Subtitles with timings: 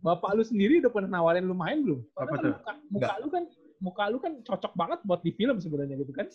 [0.00, 2.00] bapak lu sendiri udah pernah nawarin lu main belum?
[2.16, 2.52] Karena Apa kan tuh?
[2.56, 3.44] Muka, muka lu kan
[3.80, 6.26] muka lu kan cocok banget buat di film sebenarnya gitu kan.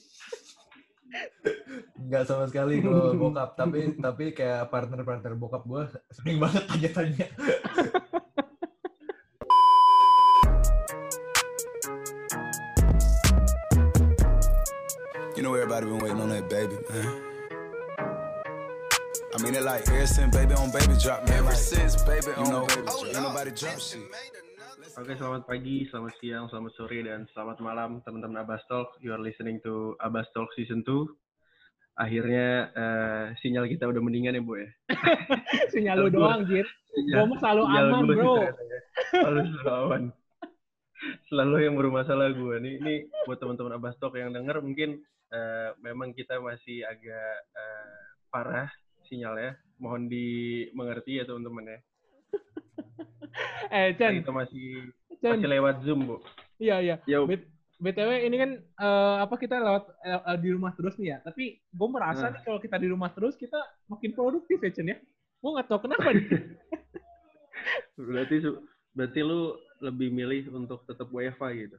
[1.98, 5.82] Nggak sama sekali kalau bokap, tapi tapi kayak partner-partner bokap gue
[6.14, 7.28] sering banget tanya-tanya.
[15.36, 17.25] You know everybody been waiting on that baby, man.
[19.46, 21.46] Mean it like ever since baby on baby drop, man.
[21.46, 23.06] Ever since baby on know, baby drop.
[23.06, 24.02] Ain't nobody drop shit.
[24.98, 28.98] Oke, selamat pagi, selamat siang, selamat sore, dan selamat malam teman-teman Abbas Talk.
[29.06, 30.98] You are listening to Abbas Talk Season 2.
[31.94, 34.70] Akhirnya eh, sinyal kita udah mendingan ya, Bu ya.
[35.78, 36.66] Sinyal lu doang, Jir.
[36.98, 38.34] Sinyal- Gua mah selalu sinyal aman, bro.
[38.42, 38.52] ya.
[39.14, 40.04] Selalu selalu aman.
[41.30, 42.56] Selalu yang bermasalah gue.
[42.66, 42.94] Nih, ini
[43.30, 48.02] buat teman-teman Abbas Talk yang denger mungkin eh, memang kita masih agak eh,
[48.34, 48.74] parah
[49.06, 49.54] sinyalnya.
[49.76, 51.80] Mohon dimengerti ya teman-teman ya.
[53.68, 54.88] Eh, Chan, Kita masih
[55.20, 55.36] Chan.
[55.36, 56.16] masih lewat Zoom, Bu.
[56.56, 56.96] Iya, iya.
[57.04, 57.28] Yo.
[57.76, 61.18] BTW ini kan eh, apa kita lewat eh, di rumah terus nih ya.
[61.20, 62.32] Tapi gue merasa Nah.
[62.32, 64.98] nih kalau kita di rumah terus kita makin produktif ya Chen ya.
[65.38, 66.24] Gue nggak tahu kenapa nih.
[67.98, 68.36] Berarti
[68.96, 71.78] berarti lu lebih milih untuk tetap WFA gitu.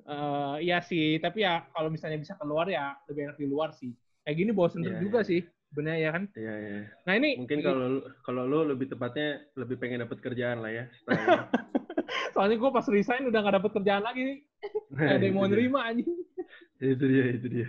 [0.00, 3.92] Eh, iya sih, tapi ya kalau misalnya bisa keluar ya lebih enak di luar sih.
[4.20, 5.28] Kayak gini bosen Iya, juga iya.
[5.28, 6.24] sih, bener ya kan?
[6.34, 6.78] Iya, iya.
[7.06, 7.86] Nah ini Mungkin kalau
[8.20, 10.84] kalau lu lebih tepatnya lebih pengen dapat kerjaan lah ya.
[12.34, 14.38] soalnya gue pas resign udah nggak dapet kerjaan lagi nih.
[14.38, 14.44] ini.
[14.90, 16.10] Nggak ada yang mau nerima anjing.
[16.80, 17.68] Itu dia, itu dia.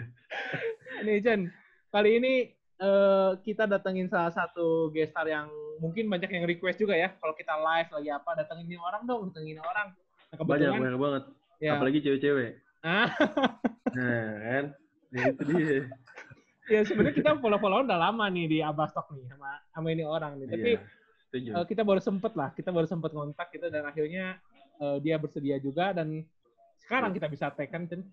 [1.06, 1.50] Nih Chen,
[1.90, 2.34] kali ini
[2.78, 7.14] eh, kita datengin salah satu guest star yang mungkin banyak yang request juga ya.
[7.18, 9.94] Kalau kita live lagi apa, datengin ini orang dong, datengin ini orang.
[10.32, 11.24] Nah, Banyak, kebetulan, banyak banget.
[11.60, 11.72] ya.
[11.76, 12.52] Apalagi cewek-cewek.
[12.82, 13.08] Ah,
[13.92, 14.66] Nah, kan?
[15.12, 15.82] Ya, itu dia.
[16.72, 20.48] ya sebenarnya kita follow-followan udah lama nih di Abastok nih sama sama ini orang nih.
[20.48, 20.72] Tapi
[21.32, 24.36] Iya, eh, kita baru sempet lah, kita baru sempet kontak gitu dan akhirnya
[24.78, 26.24] eh, dia bersedia juga dan
[26.82, 28.04] sekarang kita bisa tag kan Chen.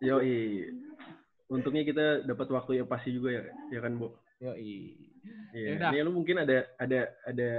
[0.00, 0.68] Yoi.
[1.46, 4.16] Untungnya kita dapat waktu yang pasti juga ya, ya kan, Bu?
[4.40, 4.96] Yoi.
[5.52, 5.66] Iya.
[5.76, 5.90] Yaudah.
[5.92, 7.50] Ini lu mungkin ada ada ada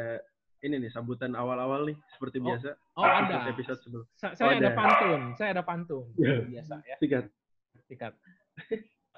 [0.60, 2.70] ini nih sambutan awal-awal nih seperti Oh, biasa.
[2.98, 3.54] Oh ada.
[3.54, 4.06] Episode sebelum.
[4.18, 4.72] Sa- saya Oh, ada ada.
[4.74, 6.06] pantun, saya ada pantun.
[6.18, 6.42] Iya.
[6.50, 6.96] Biasa ya.
[6.98, 7.26] Sikat.
[7.86, 8.14] Sikat.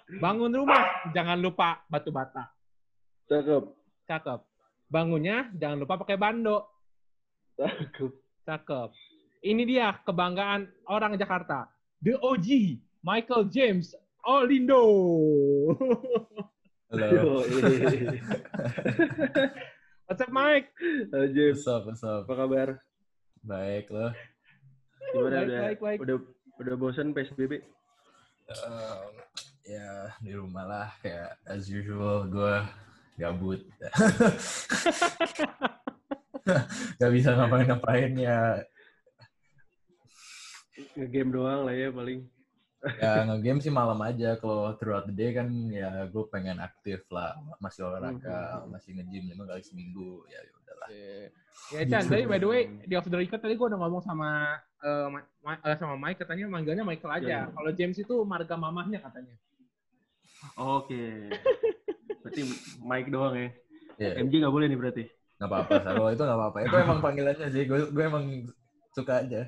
[0.05, 2.53] Bangun rumah, jangan lupa batu bata.
[3.25, 3.63] Cakep.
[4.05, 4.39] Cakep.
[4.85, 6.61] Bangunnya jangan lupa pakai bando.
[7.57, 8.13] Cakep.
[8.45, 8.89] Cakep.
[9.41, 11.65] Ini dia kebanggaan orang Jakarta.
[12.05, 14.85] The OG, Michael James Olindo.
[16.93, 17.41] Halo.
[17.41, 18.21] Yoi.
[20.05, 20.69] What's up, Mike?
[21.09, 21.65] Halo, James.
[21.65, 22.29] What's up, what's up?
[22.29, 22.69] Apa kabar?
[23.41, 24.13] Baik loh.
[25.09, 25.97] Gimana Baik, udah baik, baik.
[26.01, 26.17] udah
[26.61, 27.61] udah bosan PSBB?
[28.53, 29.09] Um,
[29.65, 29.89] ya
[30.21, 32.55] di rumah lah kayak as usual gue
[33.17, 33.61] gabut.
[37.01, 38.61] Gak bisa ngapain-ngapain ya.
[40.93, 42.21] Nge-game doang lah ya paling.
[43.01, 44.37] Ya nge-game sih malam aja.
[44.37, 47.33] Kalau throughout the day kan ya gue pengen aktif lah.
[47.57, 50.21] Masih olahraga, masih nge-gym lima kali seminggu.
[50.29, 50.87] Ya udahlah.
[51.73, 52.11] Ya Chan, Gitu.
[52.13, 54.53] tadi by the way di off the record tadi gue udah ngomong sama
[54.85, 57.25] eh, Ma- Ma- eh, sama Mike katanya manggilnya Michael aja.
[57.25, 57.49] Iya, iya.
[57.49, 59.33] Kalau James itu marga mamahnya katanya.
[60.57, 61.29] Oke.
[62.21, 62.41] Berarti
[62.81, 63.49] Mike doang ya.
[63.95, 65.03] Ya, MJ nggak boleh nih berarti.
[65.35, 65.73] nggak apa-apa.
[65.83, 66.57] Kalau itu nggak apa-apa.
[66.63, 67.63] Itu emang panggilannya sih.
[67.67, 68.25] Gue gue emang
[68.95, 69.41] suka aja.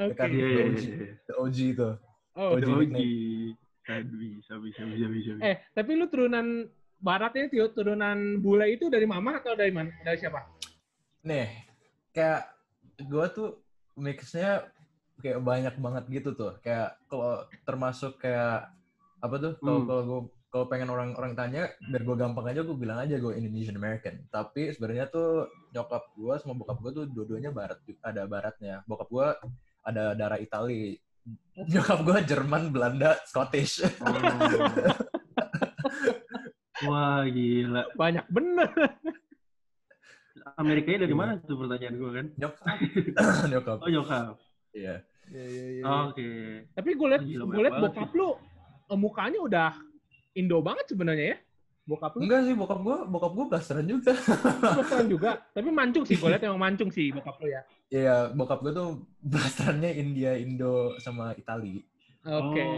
[0.00, 0.18] Oke.
[0.18, 0.80] Iya iya OG.
[0.82, 1.10] iya.
[1.28, 1.88] The OG itu.
[2.32, 2.64] Oh, OG.
[2.64, 2.72] Oji.
[2.72, 3.60] nickname.
[3.82, 5.30] Aduh, bisa bisa bisa bisa.
[5.36, 5.42] bisa.
[5.42, 6.70] Eh, tapi lu turunan
[7.02, 9.90] baratnya Tio, turunan bule itu dari mama atau dari mana?
[10.06, 10.38] Dari siapa?
[11.26, 11.50] Nih,
[12.14, 12.46] kayak
[13.02, 13.48] gue tuh
[13.98, 14.70] mixnya
[15.18, 16.56] kayak banyak banget gitu tuh.
[16.62, 18.70] Kayak kalau termasuk kayak
[19.22, 19.52] apa tuh?
[19.62, 19.88] Kalau Hmm.
[19.88, 20.20] kalau gue
[20.52, 24.20] kalau pengen orang-orang tanya, biar gue gampang aja gue bilang aja gue Indonesian American.
[24.28, 28.84] Tapi sebenarnya tuh nyokap gue sama bokap gue tuh dua-duanya barat, ada baratnya.
[28.84, 29.26] Bokap gue
[29.88, 31.00] ada darah Itali.
[31.56, 33.80] Nyokap gue Jerman, Belanda, Scottish.
[33.80, 34.12] Oh.
[36.90, 37.82] Wah gila.
[37.96, 38.68] Banyak bener.
[40.58, 42.26] Amerikanya dari mana tuh pertanyaan gue kan?
[42.36, 42.76] nyokap.
[43.56, 43.78] nyokap.
[43.80, 44.34] Oh nyokap.
[44.76, 45.00] Iya.
[46.10, 46.28] Oke.
[46.76, 48.36] Tapi gue liat, gue liat bokap lu
[48.90, 49.70] mukanya udah
[50.32, 51.38] Indo banget sebenarnya ya.
[51.82, 54.14] Bokap lu Enggak sih, bokap gue, bokap gue blasteran juga.
[54.86, 55.30] keren juga.
[55.56, 57.62] Tapi mancung sih, gue liat emang mancung sih bokap lu ya.
[57.90, 61.82] Iya, bokap gue tuh blasterannya India, Indo, sama Itali.
[62.22, 62.62] Oke.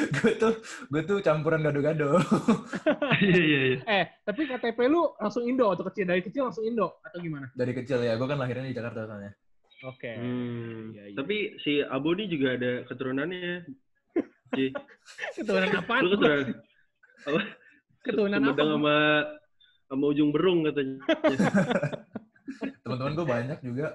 [0.00, 0.16] Oh.
[0.16, 0.54] gue tuh
[0.88, 2.16] gue tuh campuran gado-gado.
[3.20, 3.78] Iya iya iya.
[3.84, 7.52] Eh, tapi KTP lu langsung Indo atau kecil dari kecil langsung Indo atau gimana?
[7.52, 9.36] Dari kecil ya, gue kan lahirnya di Jakarta soalnya.
[9.84, 10.12] Oke.
[10.16, 10.96] Hmm.
[10.96, 11.16] Iya, iya.
[11.20, 13.68] Tapi si Abu ini juga ada keturunannya.
[15.36, 15.94] Keturunan apa?
[16.02, 16.38] Lu keturunan
[17.26, 17.40] apa?
[18.02, 18.46] Keturunan apa?
[18.50, 18.96] Sumedang sama
[19.90, 20.96] sama ujung berung katanya.
[22.84, 23.86] teman-teman gue banyak juga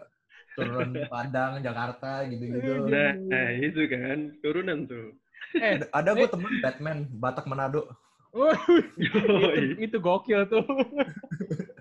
[0.56, 2.88] turunan Padang, Jakarta gitu-gitu.
[2.88, 5.12] Nah, itu kan turunan tuh.
[5.56, 7.92] Eh, Ada, ada gue temen Batman, Batak Manado.
[8.36, 9.80] Yoi.
[9.80, 10.64] itu, itu gokil tuh.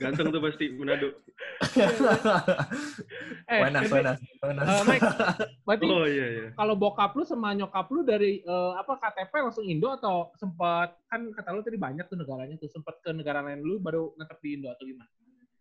[0.00, 1.08] Ganteng tuh pasti Manado.
[3.50, 4.66] eh, Wenas, tapi, Wenas, Wenas.
[4.66, 5.08] eh, Mike,
[5.62, 6.46] berarti Oh iya iya.
[6.56, 11.28] kalau bokap lu sama nyokap lu dari eh, apa KTP langsung Indo atau sempat kan
[11.30, 14.48] kata lu tadi banyak tuh negaranya tuh sempat ke negara lain dulu baru netep di
[14.56, 15.10] Indo atau gimana?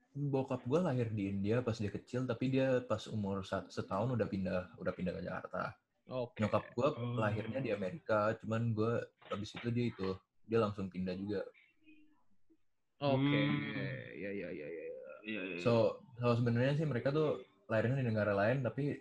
[0.09, 4.73] Bokap gue lahir di India pas dia kecil, tapi dia pas umur setahun udah pindah,
[4.81, 5.77] udah pindah ke Jakarta.
[6.09, 6.41] Oke.
[6.41, 7.15] Nyokap gue Oh.
[7.15, 8.99] lahirnya di Amerika, cuman gue
[9.29, 10.09] habis itu dia itu
[10.49, 11.45] dia langsung pindah juga.
[12.99, 13.41] Oke.
[13.47, 13.75] Hmm.
[14.19, 14.85] Ya ya ya ya.
[15.23, 15.57] Iya iya.
[15.63, 17.39] So, so sebenarnya sih mereka tuh
[17.71, 18.99] lahirnya di negara lain, tapi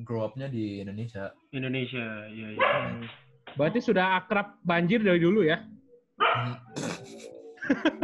[0.00, 1.34] grow up-nya di Indonesia.
[1.52, 2.68] Indonesia, iya iya.
[2.88, 3.04] Hmm.
[3.58, 5.60] Berarti sudah akrab banjir dari dulu ya?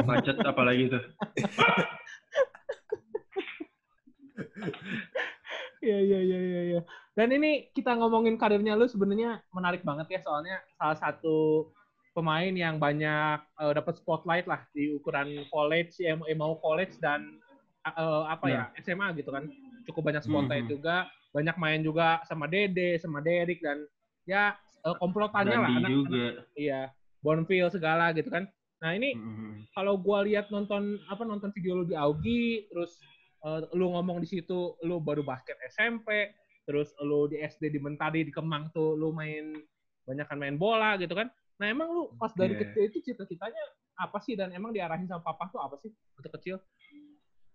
[0.04, 1.04] Macet apalagi tuh.
[5.84, 6.62] Iya iya iya iya.
[6.76, 6.80] Ya.
[7.12, 11.68] Dan ini kita ngomongin karirnya lu sebenarnya menarik banget ya soalnya salah satu
[12.14, 17.42] pemain yang banyak eh, dapat spotlight lah di ukuran college, ya, mau college dan
[17.84, 19.44] eh, apa ya SMA gitu kan.
[19.84, 20.72] Cukup banyak spotlight Mhm.
[20.72, 20.96] juga,
[21.34, 23.84] banyak main juga sama Dede, sama Derek dan
[24.24, 26.24] ya eh, komplotannya lah anak, juga.
[26.54, 26.80] iya
[27.20, 28.44] Bonfil segala gitu kan.
[28.80, 29.68] Nah ini Mhm.
[29.72, 32.96] kalau gua lihat nonton apa nonton video lu di Augie terus
[33.44, 36.32] eh, lu ngomong di situ lu baru basket SMP
[36.64, 39.52] terus lu di SD di Mentari di Kemang tuh lu main
[40.04, 42.60] banyak kan main bola gitu kan nah emang lu pas dari Iya.
[42.66, 43.62] kecil itu cita-citanya
[43.94, 46.56] apa sih dan emang diarahin sama papa tuh apa sih waktu kecil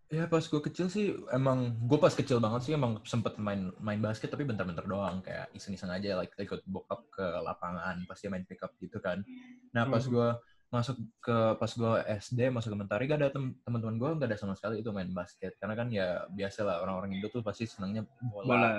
[0.09, 4.01] Ya pas gue kecil sih emang gue pas kecil banget sih emang sempet main main
[4.01, 8.57] basket tapi bentar-bentar doang kayak iseng-iseng aja like ikut bokap ke lapangan pasti main pick
[8.65, 9.21] up gitu kan.
[9.69, 10.09] Nah pas Mhm.
[10.09, 10.27] gue
[10.73, 11.93] masuk ke pas gue
[12.25, 15.13] SD masuk ke Mentari gak ada tem- teman-teman gue gak ada sama sekali itu main
[15.13, 18.49] basket karena kan ya biasa lah orang-orang Indo tuh pasti senangnya bola.
[18.49, 18.69] Bola.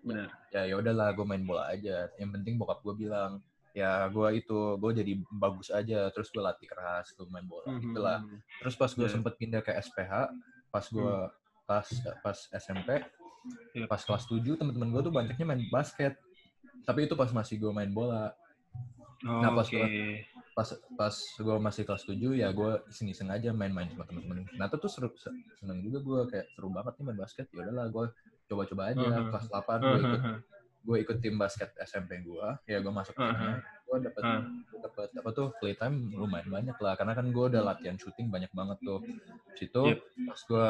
[0.00, 0.32] Benar.
[0.48, 2.08] Ya ya udahlah gue main bola aja.
[2.16, 6.66] Yang penting bokap gue bilang ya gue itu gue jadi bagus aja terus gue latih
[6.66, 7.80] keras gue main bola Mhm.
[7.80, 8.18] gitu lah.
[8.58, 9.14] Terus pas gue Iya.
[9.14, 10.12] sempet pindah ke SPH,
[10.68, 11.14] pas gue
[11.64, 11.86] pas
[12.20, 12.88] pas SMP,
[13.72, 13.86] Iya.
[13.86, 16.18] pas kelas 7 teman-teman gue tuh banyaknya main basket.
[16.82, 18.34] Tapi itu pas masih gue main bola.
[19.22, 20.26] Oh, Nah, pas Oke.
[20.50, 20.66] Pas
[20.98, 24.44] pas gue masih kelas 7 ya gue iseng-iseng aja main-main sama teman-teman.
[24.56, 27.46] Nah itu tuh seru se- seneng juga gue kayak seru banget nih main basket.
[27.50, 28.06] Ya udahlah gue
[28.44, 29.30] coba-coba aja Mhm.
[29.30, 30.20] kelas 8 gue ikut.
[30.80, 32.46] Gue ikut tim basket SMP gue.
[32.64, 33.24] Ya gue masuk Mhm.
[33.26, 33.54] timnya.
[33.84, 34.44] Gue dapet Mhm.
[34.80, 38.78] dapet apa tuh playtime lumayan banyak lah karena kan gue udah latihan shooting banyak banget
[38.80, 39.00] tuh
[39.54, 39.98] situ Yep.
[40.24, 40.66] pas gue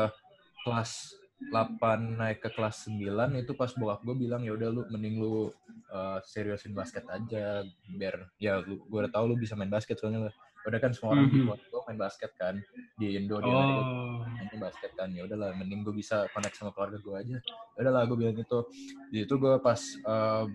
[0.61, 0.91] kelas
[1.41, 5.49] 8 naik ke kelas 9 itu pas bokap gue bilang ya udah lu mending lu
[5.89, 10.29] uh, seriusin basket aja biar ya lu gue udah tahu lu bisa main basket soalnya
[10.63, 11.45] udah kan semua orang di Mhm.
[11.47, 12.55] keluarga gue main basket kan?
[12.95, 14.21] Di Indo di Amerika Oh.
[14.27, 15.09] mainnya basket kan.
[15.11, 17.37] Ya udahlah mending gue bisa connect sama keluarga gue aja.
[17.75, 18.59] Ya udahlah gue bilang itu
[19.09, 20.49] di itu gue pas um,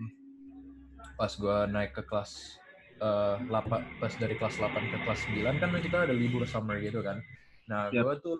[1.14, 2.60] pas gue naik ke kelas
[2.98, 3.50] uh, 8
[3.98, 7.18] pas dari kelas 8 ke kelas 9 kan kita ada libur summer gitu kan.
[7.66, 8.04] Nah Yap.
[8.04, 8.36] gue tuh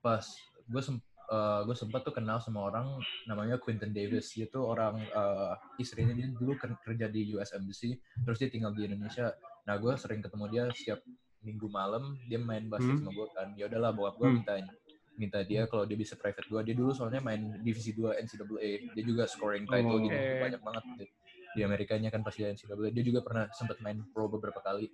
[0.00, 0.24] pas
[0.64, 0.96] gue sem
[1.60, 2.88] gue sempat tuh kenal sama orang
[3.24, 4.32] namanya Quinton Davis.
[4.32, 7.92] Dia tuh orang uh, istrinya dia dulu ker- kerja di US Embassy
[8.24, 9.36] terus dia tinggal di Indonesia
[9.68, 11.00] nah gue sering ketemu dia setiap
[11.38, 13.04] minggu malam dia main basket Hmm.
[13.04, 14.36] sama gue kan ya udahlah bokap gue Hmm.
[14.40, 14.54] minta
[15.14, 19.04] minta dia kalau dia bisa private gue dia dulu soalnya main divisi 2 NCAA dia
[19.04, 20.00] juga scoring title Oh.
[20.00, 21.04] gitu banyak banget di,
[21.52, 24.88] di Amerikanya kan pasti NCAA dia juga pernah sempat main pro beberapa kali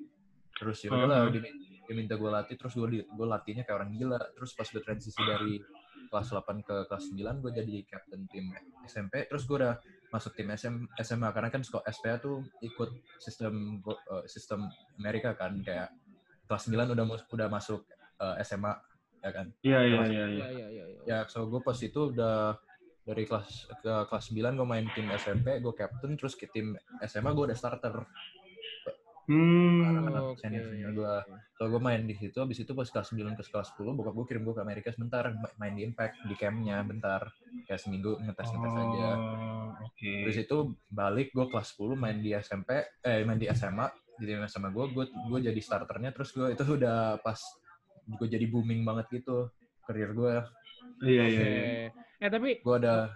[0.54, 1.32] terus ya udahlah Uh-huh.
[1.34, 1.42] dia,
[1.84, 5.20] dia minta gue latih terus gue gue latihnya kayak orang gila terus pas udah transisi
[5.20, 5.60] dari
[6.04, 8.48] kelas 8 ke kelas 9 gue jadi captain tim
[8.84, 9.76] SMP terus gue udah
[10.14, 12.86] masuk tim SM, SMA karena kan sekolah SPA tuh ikut
[13.18, 14.62] sistem uh, sistem
[14.94, 15.90] Amerika kan kayak
[16.46, 17.82] kelas 9 udah mus- udah masuk
[18.22, 18.70] uh, SMA
[19.18, 20.06] ya kan Iya iya iya.
[20.06, 20.26] iya.
[20.30, 20.84] Iya iya iya.
[20.86, 21.02] iya.
[21.02, 22.54] ya so gue pas itu udah
[23.02, 23.48] dari kelas
[23.82, 27.58] ke kelas 9 gue main tim SMP gue captain terus ke tim SMA gue udah
[27.58, 28.06] starter
[29.24, 29.80] Hmm.
[29.84, 30.40] anak-anak Oke.
[30.44, 31.14] senior gue
[31.54, 34.26] so gue main di situ abis itu pas kelas 9 ke kelas 10 bokap gue
[34.28, 37.32] kirim gue ke Amerika sebentar ma- main di Impact di campnya bentar
[37.64, 40.28] kayak seminggu ngetes ngetes aja Oh, Oke.
[40.28, 44.44] Terus itu balik gue kelas 10 main di SMP, eh main di SMA, di tim
[44.44, 46.14] SMA gue, gue gue jadi starternya.
[46.14, 47.40] Terus gue itu udah pas
[48.04, 49.50] gue jadi booming banget gitu
[49.82, 50.34] karir gue.
[51.02, 51.42] Iya iya.
[51.42, 51.88] Iya.
[52.22, 53.10] Eh tapi Gue ada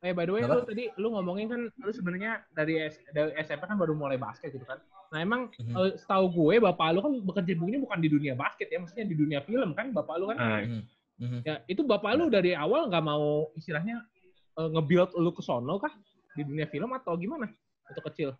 [0.00, 0.56] Eh by the way, Kenapa?
[0.56, 4.48] lu tadi lu ngomongin kan lu sebenarnya dari, S- dari SMP kan baru mulai basket
[4.48, 4.80] gitu kan.
[5.12, 5.74] Nah emang Mhm.
[5.76, 9.44] eh, setahu gue bapak lu kan berkecimpungnya bukan di dunia basket ya, maksudnya di dunia
[9.44, 10.38] film kan bapak lu kan.
[11.20, 11.40] Mhm.
[11.44, 14.00] Ya itu bapak lu dari awal nggak mau istilahnya
[14.56, 15.92] eh, nge-build lu ke sono kah
[16.32, 17.44] di dunia film atau gimana?
[17.84, 18.32] Untuk kecil.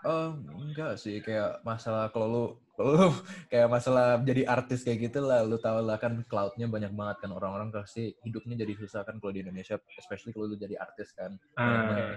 [0.00, 2.44] Eh, enggak sih, kayak masalah kalau lu,
[2.82, 3.12] lu
[3.48, 7.30] kayak masalah jadi artis kayak gitu lah, lu tau lah kan cloud-nya banyak banget kan
[7.30, 11.36] orang-orang pasti hidupnya jadi susah kan kalau di Indonesia, especially kalau lu jadi artis kan.
[11.54, 12.16] Ah,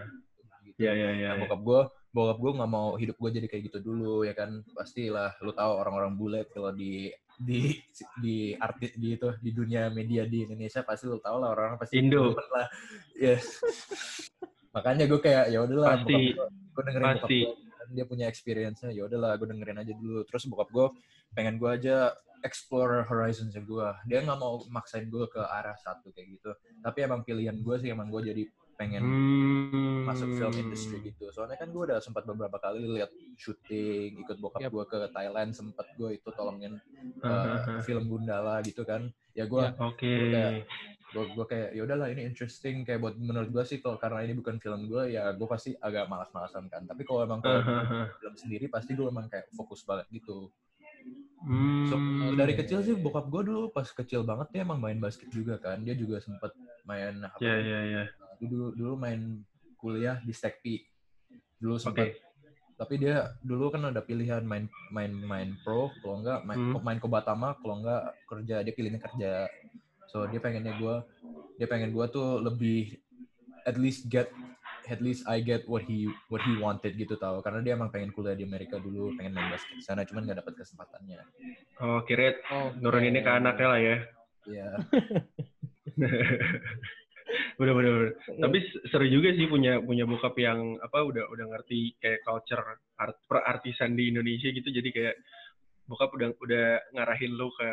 [0.64, 0.80] Gitu.
[0.88, 1.28] ya ya ya.
[1.36, 1.82] Nah, bokap gue,
[2.16, 4.64] bokap gue nggak mau hidup gue jadi kayak gitu dulu ya kan.
[4.72, 7.76] Pastilah, lu tahu orang-orang bule kalau di di
[8.24, 12.00] di artis di itu di dunia media di Indonesia pasti lu tahu lah orang-orang pasti
[12.00, 12.32] Indo.
[12.32, 12.68] lah.
[13.20, 13.44] Yes.
[14.74, 16.34] Makanya gue kayak ya udahlah, Pasti.
[16.34, 17.40] gue dengerin Pasti.
[17.46, 17.54] gue
[17.94, 20.88] dia punya experience-nya ya udahlah gue dengerin aja dulu terus bokap gue
[21.32, 26.28] pengen gue aja explore horizons gue dia nggak mau maksain gue ke arah satu kayak
[26.34, 30.04] gitu tapi emang pilihan gue sih emang gue jadi pengen Hmm.
[30.04, 33.08] masuk film industry gitu soalnya kan gue udah sempat beberapa kali lihat
[33.38, 34.72] syuting ikut bokap Yap.
[34.72, 36.82] gue ke Thailand sempet gue itu tolongin
[37.20, 37.80] uh, Hahaha.
[37.82, 39.72] film Gundala gitu kan ya gue Ya.
[39.80, 40.14] Oke.
[40.28, 40.66] Kayak-
[41.14, 44.34] gue gue kayak ya udahlah ini interesting kayak buat menurut gue sih kalau karena ini
[44.34, 47.62] bukan film gue ya gue pasti agak malas-malasan kan tapi kalau emang kalau
[48.18, 50.50] film sendiri pasti gue emang kayak fokus banget gitu
[51.92, 52.40] So, Hmm.
[52.40, 55.76] dari kecil sih bokap gue dulu pas kecil banget dia emang main basket juga kan.
[55.84, 56.56] Dia juga sempat
[56.88, 57.44] main apa?
[57.44, 58.04] Ya ya ya.
[58.40, 59.44] Dulu dulu main
[59.76, 60.88] kuliah di Stekpi.
[61.60, 62.16] Dulu sempat
[62.80, 66.80] tapi dia dulu kan ada pilihan main main main pro kalau enggak main Hmm.
[66.80, 69.52] main Kobatama kalau enggak kerja dia pilihnya kerja.
[70.14, 70.96] So dia pengennya gue
[71.58, 73.02] dia pengen gue tuh lebih
[73.66, 74.30] at least get
[74.86, 78.14] at least I get what he what he wanted gitu tau karena dia emang pengen
[78.14, 81.18] kuliah di Amerika dulu pengen main basket di sana cuman nggak dapat kesempatannya
[81.82, 83.96] Oh, kira Oh, nuruninnya ke anaknya lah ya.
[84.46, 84.68] Iya.
[87.58, 87.92] bener bener.
[87.98, 88.12] bener.
[88.38, 92.62] Tapi s- seru juga sih punya punya bokap yang apa udah udah ngerti kayak culture
[93.02, 94.70] art perartisan di Indonesia gitu.
[94.70, 95.16] Jadi kayak
[95.90, 97.70] bokap udah udah ngarahin lu ke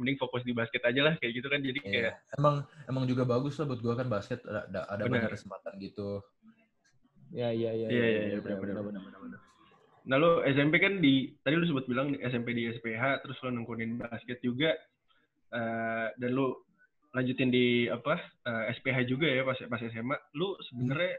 [0.00, 1.60] mending fokus di basket aja lah kayak gitu kan.
[1.60, 1.90] Jadi Iya.
[1.92, 2.54] kayak Emang
[2.88, 5.28] emang juga bagus lah buat gua kan basket ada ada, ada Benar.
[5.28, 6.20] banyak kesempatan gitu.
[7.32, 7.88] Ya, ya, ya.
[7.88, 9.40] Iya, iya, iya, benar, benar, benar, benar.
[10.02, 13.96] Nah, lu SMP kan di, tadi lu sempat bilang SMP di SPH, terus lu nekunin
[13.96, 14.76] basket juga,
[15.54, 16.52] eh, dan lu
[17.12, 20.16] lanjutin di apa eh, SPH juga ya pas pas SMA.
[20.36, 21.16] Lu sebenarnya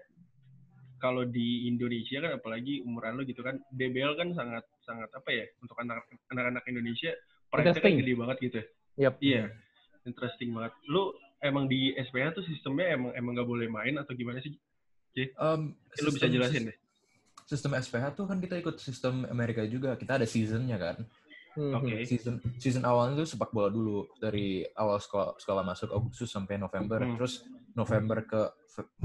[1.02, 5.46] kalau di Indonesia kan apalagi umuran lu gitu kan, DBL kan sangat sangat apa ya
[5.64, 7.12] untuk anak anak-anak Indonesia
[7.54, 7.96] perannya kan Interesting.
[8.02, 8.60] gede banget gitu.
[8.98, 9.14] Yap.
[9.22, 9.44] Iya,
[10.10, 10.74] interesting banget.
[10.90, 14.58] Lu emang di SPH tuh sistemnya emang emang nggak boleh main atau gimana sih?
[15.38, 16.78] Um, Lu bisa jelasin deh.
[17.46, 19.94] Sistem SPH tuh kan kita ikut sistem Amerika juga.
[19.94, 20.98] Kita ada seasonnya kan.
[21.54, 22.02] Hmm, Oke.
[22.10, 27.06] Season season awalnya tuh sepak bola dulu dari awal sekolah sekolah masuk Agustus sampai November.
[27.06, 27.14] Hmm.
[27.22, 27.46] Terus
[27.78, 28.42] November ke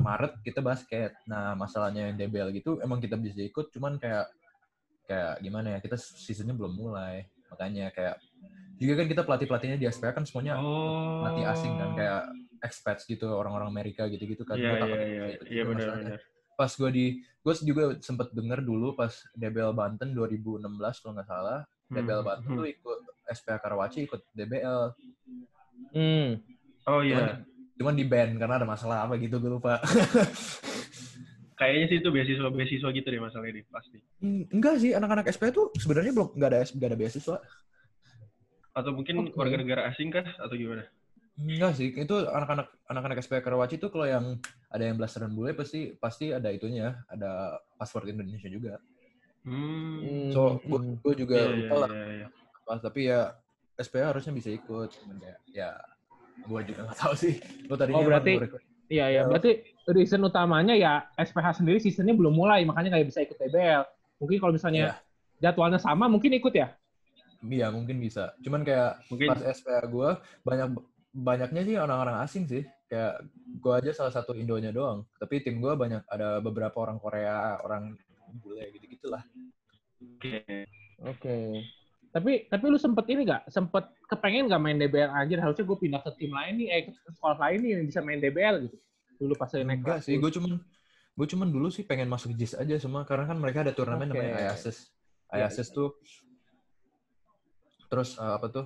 [0.00, 1.12] Maret kita basket.
[1.28, 4.32] Nah masalahnya yang DBL gitu emang kita bisa ikut, cuman kayak
[5.04, 7.28] kayak gimana ya kita seasonnya belum mulai.
[7.52, 8.16] Makanya kayak
[8.78, 11.20] juga kan kita pelatih pelatihnya di SPH kan semuanya Oh.
[11.20, 12.22] pelatih asing kan kayak
[12.60, 15.78] expats gitu orang-orang Amerika gitu-gitu kan Iya Gua takut iya iya ikut iya juga benar
[15.84, 16.08] masalahnya.
[16.08, 16.20] benar.
[16.54, 17.04] pas gue di
[17.38, 20.66] gue juga sempet denger dulu pas DBL Banten 2016
[20.98, 22.58] kalau nggak salah DBL Banten Hmm.
[22.58, 24.80] tuh ikut SPH Karawaci ikut DBL
[25.88, 26.28] Hmm.
[26.84, 27.42] Oh iya.
[27.74, 29.78] cuman di ban karena ada masalah apa gitu gue lupa
[31.54, 33.98] Kayaknya sih itu beasiswa beasiswa gitu deh masalah ini pasti.
[34.18, 37.36] Hmm, enggak sih anak-anak SPH tuh sebenarnya belum nggak ada nggak ada beasiswa
[38.78, 39.34] Atau mungkin Oke.
[39.34, 40.86] warga negara asing kah atau gimana?
[41.38, 45.94] enggak sih itu anak-anak anak-anak SPH Karawaci tuh kalau yang ada yang blasteran bule pasti
[45.94, 48.82] pasti ada itunya ada paspor Indonesia juga
[49.46, 50.28] Hmm.
[50.28, 50.94] so gue Hmm.
[50.98, 52.26] gue juga Iya, lupa iya, lah iya, iya.
[52.60, 53.20] pas tapi ya
[53.76, 54.90] SPH harusnya bisa ikut
[55.22, 55.68] ya ya
[56.40, 58.38] gue juga nggak tahu sih gue tadinya Oh, berarti-
[58.88, 59.20] Iya, iya.
[59.20, 59.22] Ya.
[59.22, 59.50] Berarti
[59.86, 63.84] reason utamanya ya SPH sendiri seasonnya belum mulai, makanya nggak bisa ikut DBL.
[64.16, 64.96] Mungkin kalau misalnya
[65.38, 66.72] jadwalnya sama, mungkin ikut ya?
[67.44, 68.34] Iya mungkin bisa.
[68.42, 70.10] Cuman kayak Mungkin pas SPA gue
[70.42, 70.68] banyak
[71.14, 72.66] banyaknya sih orang-orang asing sih.
[72.88, 73.22] Kayak
[73.60, 75.06] gue aja salah satu Indonya doang.
[75.20, 77.94] Tapi tim gue banyak ada beberapa orang Korea, orang
[78.42, 79.22] bule gitu gitulah.
[80.02, 80.42] Oke.
[81.06, 81.36] Oke.
[82.08, 83.52] Tapi tapi lu sempet ini nggak?
[83.52, 85.38] Sempet kepengen nggak main DBL anjir?
[85.38, 88.18] Harusnya gue pindah ke tim lain nih, eh ke sekolah lain nih yang bisa main
[88.18, 88.76] DBL gitu.
[89.20, 90.58] Dulu pas saya naik Enggak sih, gue cuman
[91.18, 94.22] gue cuman dulu sih pengen masuk JIS aja semua karena kan mereka ada turnamen Oke.
[94.22, 94.88] namanya IASIS.
[95.34, 95.98] IASIS tuh
[97.88, 98.64] terus eh, apa tuh?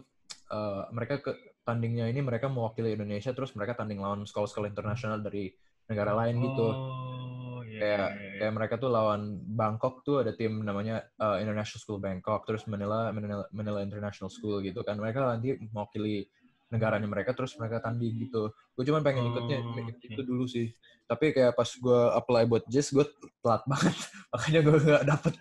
[0.53, 5.49] eh, mereka ke tandingnya ini mereka mewakili Indonesia terus mereka tanding lawan sekolah-sekolah internasional dari
[5.89, 6.69] negara lain gitu.
[6.69, 8.39] Oh, iya, kayak iya, iya.
[8.43, 13.09] kayak mereka tuh lawan Bangkok tuh ada tim namanya uh, International School Bangkok terus Manila,
[13.15, 16.27] Manila Manila International School gitu kan mereka nanti mewakili
[16.73, 20.09] negaranya mereka terus mereka tanding gitu gue cuma pengen ikutnya Oh, oke.
[20.09, 20.73] itu dulu sih
[21.05, 23.05] tapi kayak pas gue apply buat JES gue
[23.45, 23.97] telat banget
[24.33, 25.35] makanya gue gak dapet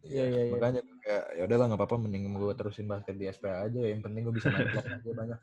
[0.00, 0.52] Iya iya iya.
[0.56, 4.24] makanya kayak ya udahlah nggak apa-apa mending gue terusin basket di SPA aja yang penting
[4.24, 5.38] gue bisa naik blok aja banyak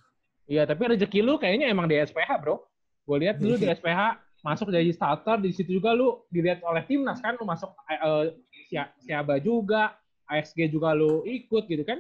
[0.48, 2.63] Iya, tapi rezeki lu kayaknya emang di SPH, bro.
[3.03, 4.15] Gue lihat dulu di SPH
[4.48, 8.32] masuk jadi starter, di situ juga lu dilihat oleh timnas kan, lu masuk eh,
[8.72, 12.00] Sia- Siaba juga, ASG juga lu ikut gitu kan?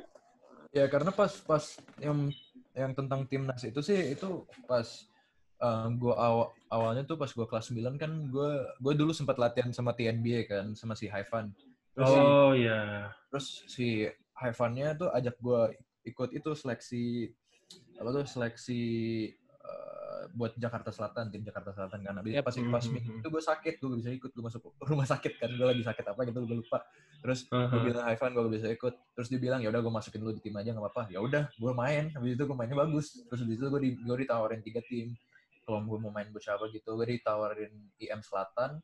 [0.71, 2.31] Ya karena pas pas yang
[2.71, 4.87] yang tentang timnas itu sih itu pas
[5.59, 9.71] uh, gue awal awalnya tuh pas gue kelas 9 kan gue gue dulu sempat latihan
[9.71, 11.51] sama TNBA kan sama si Haifan.
[11.91, 13.09] Terus si, Oh iya.
[13.27, 13.87] terus si
[14.33, 15.61] Haifannya tuh ajak gue
[16.05, 17.33] ikut itu seleksi
[17.97, 18.81] apa tuh seleksi
[19.59, 22.13] uh, buat Jakarta Selatan tim Jakarta Selatan kan.
[22.15, 22.43] Habis Yep.
[22.43, 22.93] pas pas Mhm.
[22.93, 25.81] minggu itu gue sakit gue gak bisa ikut gue masuk rumah sakit kan gue lagi
[25.81, 26.79] sakit apa gitu gue lupa.
[27.17, 27.81] Terus gue Aha.
[27.81, 30.39] bilang Haifan gue gak bisa ikut terus dia bilang ya udah gue masukin lu di
[30.39, 33.57] tim aja nggak apa-apa ya udah gue main habis itu gue mainnya bagus terus habis
[33.57, 35.17] itu gue di gue ditawarin tiga tim
[35.67, 38.79] kalau gue mau main buat siapa gitu gue ditawarin IM Selatan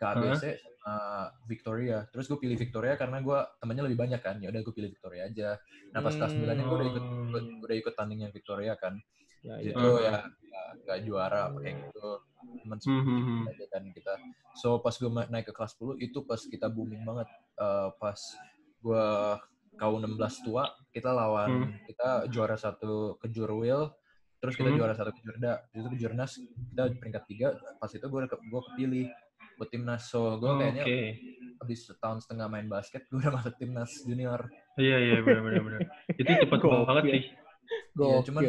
[0.00, 4.64] KBC sama Victoria terus gue pilih Victoria karena gue temennya lebih banyak kan ya udah
[4.64, 5.60] gue pilih Victoria aja
[5.92, 8.96] nah pas kelas 9 nya gue udah ikut, ikut udah ikut tandingnya Victoria kan
[9.40, 9.72] Ya, ya.
[9.72, 10.04] situ Mhm.
[10.04, 12.08] ya nggak- nggak juara apa kayak gitu
[12.60, 13.48] cuman Mhm.
[13.48, 14.12] aja kan kita.
[14.52, 17.24] So pas gue naik ke kelas 10 itu pas kita booming banget.
[17.56, 18.20] Eh, pas
[18.84, 19.04] gue
[19.80, 21.72] kau 16 tua kita lawan Hmm.
[21.88, 23.88] kita juara satu ke Jurwil
[24.40, 24.78] terus kita Hmm.
[24.78, 29.06] juara satu ke Jurda itu ke Jurnas kita peringkat tiga pas itu gue gue kepilih
[29.54, 30.98] buat timnas so gue kayaknya Oke.
[31.58, 35.80] habis setahun setengah main basket gue udah masuk timnas junior Iya iya benar benar benar.
[36.10, 36.88] Itu cepet Gokil.
[36.88, 37.22] banget sih.
[37.94, 38.42] Iya, cuman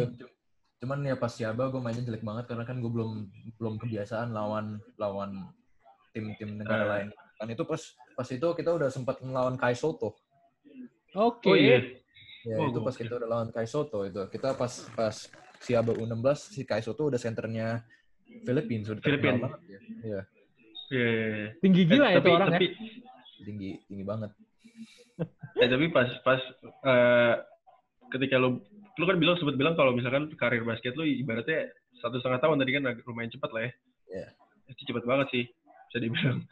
[0.79, 4.79] cuman ya pas Siaba gue mainnya jelek banget karena kan gue belum belum kebiasaan lawan
[4.95, 5.51] lawan
[6.09, 6.89] tim-tim negara Eh.
[6.89, 7.07] lain.
[7.35, 7.81] Kan itu pas
[8.13, 10.15] pas itu kita udah sempat melawan Kai Soto.
[11.11, 11.45] Oke.
[11.45, 11.83] Oh iya.
[12.41, 14.21] Ya Oh, itu pas kita udah lawan Kai Soto itu.
[14.29, 15.15] Kita pas pas
[15.61, 17.85] Siaba U16 si Kai Soto udah senternya
[18.43, 19.35] Philippines udah terkenal Filipin.
[19.39, 19.79] banget ya.
[20.01, 20.21] Iya,
[20.91, 21.27] Iya iya.
[21.29, 21.49] iya.
[21.61, 22.73] Tinggi gila Eh, ya tapi, itu orang tapi, ya.
[23.41, 24.31] tinggi tinggi banget.
[25.55, 27.33] eh, tapi pas pas eh,
[28.09, 28.57] ketika lu
[28.97, 31.69] lu kan bilang sempat bilang kalau misalkan karir basket lu ibaratnya
[32.01, 33.71] satu setengah tahun tadi kan lumayan cepat lah ya.
[34.09, 34.27] Iya.
[34.67, 35.43] Itu cepat banget sih
[35.87, 36.39] bisa dibilang.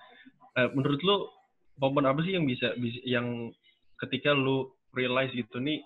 [0.49, 1.29] Eh, menurut lu
[1.77, 3.53] momen apa sih yang bisa, bisa yang
[4.01, 5.77] ketika lu realize gitu nih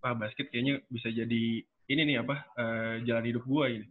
[0.00, 3.84] ah basket kayaknya bisa jadi ini nih apa eh, jalan hidup gua ini.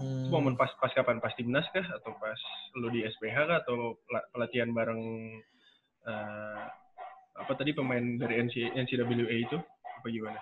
[0.00, 1.20] Hmm, Itu momen pas pas kapan?
[1.20, 1.84] Pas timnas kah?
[2.00, 2.40] Atau pas
[2.80, 3.58] lu di SPH kah?
[3.60, 5.02] Atau la- pelatihan bareng
[6.08, 6.62] eh,
[7.36, 9.56] apa tadi pemain dari NC, NCAA itu?
[10.00, 10.40] Apa gimana?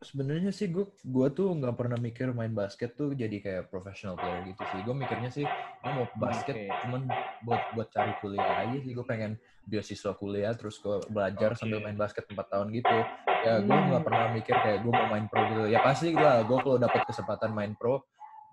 [0.00, 4.40] Sebenarnya sih gue gua tuh nggak pernah mikir main basket tuh jadi kayak professional player
[4.48, 4.80] gitu sih.
[4.80, 6.72] Gue mikirnya sih gue mau basket Oke.
[6.88, 7.02] cuman
[7.44, 8.96] buat buat cari kuliah aja sih.
[8.96, 9.36] Gue pengen
[9.68, 11.60] beasiswa kuliah terus gue belajar Oke.
[11.60, 12.96] sambil main basket 4 tahun gitu.
[13.44, 13.92] Ya gue Hmm.
[13.92, 15.62] nggak pernah mikir kayak gue mau main pro gitu.
[15.68, 18.00] Ya pasti lah gue kalau dapat kesempatan main pro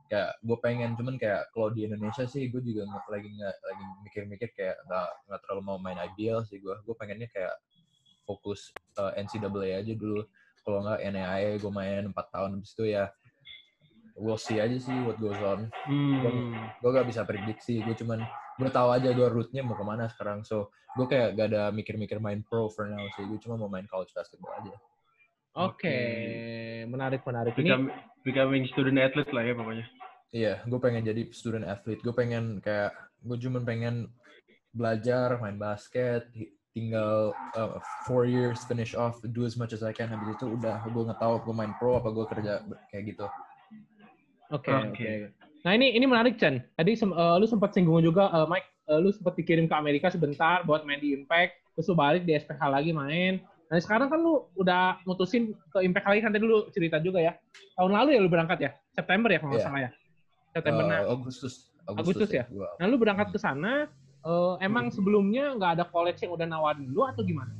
[0.08, 3.84] ya gue pengen cuman kayak kalau di Indonesia sih gue juga nggak lagi nggak lagi
[4.08, 7.56] mikir-mikir kayak nggak nggak terlalu mau main IBL sih gue gue pengennya kayak
[8.24, 10.24] fokus uh, NCAA aja dulu
[10.68, 13.08] kalau nggak NAIA gue main 4 tahun habis itu ya
[14.20, 16.52] we'll see aja sih what goes on Hmm.
[16.84, 18.20] gue gak bisa prediksi gue cuman
[18.60, 20.68] gue tahu aja gue route-nya mau ke mana sekarang so
[21.00, 24.12] gue kayak gak ada mikir-mikir main pro for now sih gue cuma mau main college
[24.12, 24.76] basketball aja
[25.58, 25.98] Oke,
[26.86, 27.58] menarik menarik.
[27.58, 27.90] Ini Become,
[28.22, 29.86] becoming student athlete lah ya pokoknya.
[30.30, 32.92] iya gue pengen jadi student athlete gue pengen kayak
[33.26, 34.12] gue cuma pengen
[34.70, 36.30] belajar main basket
[36.78, 40.86] tinggal uh, four years finish off do as much as I can habis itu udah
[40.86, 42.54] gue nggak tahu gue main pro apa gue kerja
[42.88, 43.26] kayak gitu
[44.48, 44.88] Oke, Oke.
[44.96, 45.12] oke.
[45.68, 46.64] Nah ini ini menarik Chan.
[46.72, 50.08] Tadi sem- eh, lu sempat singgung juga eh, Mike, eh, lu sempat dikirim ke Amerika
[50.08, 53.44] sebentar buat main di Impact, terus lu balik di SPH lagi main.
[53.68, 57.36] Nah sekarang kan lu udah mutusin ke Impact lagi kan tadi lu cerita juga ya.
[57.76, 58.72] Tahun lalu ya lu berangkat ya?
[58.96, 59.68] September ya kalau nggak Iya.
[59.68, 59.90] salah ya?
[60.56, 60.80] September.
[60.80, 62.44] Uh, nah, Agustus Agustus ya?
[62.48, 63.92] gua- nah lu berangkat ke sana.
[64.28, 67.52] Eh, emang sebelumnya nggak ada college yang udah nawarin lu atau gimana?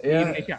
[0.00, 0.56] Di Ya, Indonesia?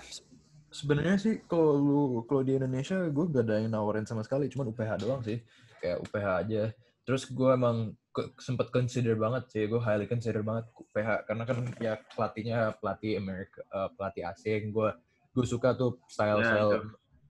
[0.69, 4.69] sebenarnya sih kalau lu kalau di Indonesia gue gak ada yang nawarin sama sekali, cuman
[4.69, 5.41] UPH doang sih,
[5.81, 6.63] kayak UPH aja.
[7.07, 11.57] Terus gue emang ke, sempat consider banget sih, gue highly consider banget UPH karena kan
[11.81, 14.69] ya pelatihnya pelatih Amerika, eh, pelatih asing.
[14.69, 14.93] Gue
[15.33, 16.69] gue suka tuh style style.
[16.69, 16.79] itu.